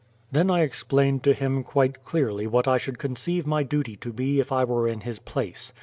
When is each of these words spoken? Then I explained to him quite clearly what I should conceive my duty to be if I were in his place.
Then 0.31 0.49
I 0.49 0.61
explained 0.63 1.21
to 1.25 1.33
him 1.35 1.61
quite 1.63 2.03
clearly 2.03 2.47
what 2.47 2.67
I 2.67 2.79
should 2.79 2.97
conceive 2.97 3.45
my 3.45 3.61
duty 3.61 3.95
to 3.97 4.11
be 4.11 4.39
if 4.39 4.51
I 4.51 4.63
were 4.63 4.87
in 4.87 5.01
his 5.01 5.19
place. 5.19 5.73